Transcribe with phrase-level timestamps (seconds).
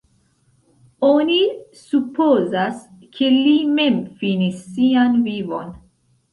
[1.09, 1.37] Oni
[1.81, 2.81] supozas,
[3.19, 5.75] ke li mem finis sian vivon.